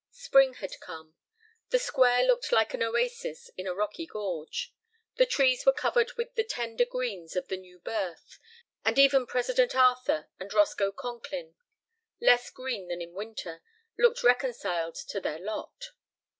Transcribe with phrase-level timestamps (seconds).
[0.09, 1.13] Spring had come.
[1.69, 4.73] The Square looked like an oasis in a rocky gorge.
[5.17, 8.39] The trees were covered with the tender greens of the new birth,
[8.83, 11.53] and even President Arthur and Roscoe Conkling,
[12.19, 13.61] less green than in winter,
[13.95, 15.91] looked reconciled to their lot.